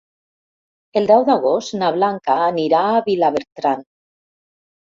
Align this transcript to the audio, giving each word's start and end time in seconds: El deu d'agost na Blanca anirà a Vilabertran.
El 1.01 1.09
deu 1.11 1.25
d'agost 1.27 1.75
na 1.81 1.91
Blanca 1.97 2.39
anirà 2.47 2.81
a 2.97 3.05
Vilabertran. 3.11 3.89